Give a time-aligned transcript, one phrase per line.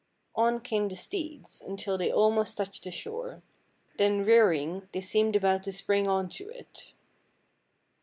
[0.33, 3.43] On came the steeds, until they almost touched the shore,
[3.99, 6.93] then rear ing, they seemed about to spring on to it.